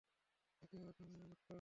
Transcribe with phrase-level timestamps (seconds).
[0.63, 1.49] ওকে ওখানে আটকাও।